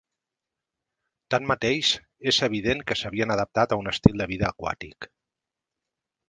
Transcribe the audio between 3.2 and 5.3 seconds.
adaptat a un estil de vida aquàtic.